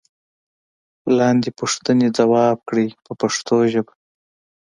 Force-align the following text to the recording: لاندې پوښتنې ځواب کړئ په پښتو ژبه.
لاندې 1.17 1.49
پوښتنې 1.59 2.07
ځواب 2.17 2.57
کړئ 2.67 2.87
په 3.05 3.11
پښتو 3.21 3.55
ژبه. 3.71 3.93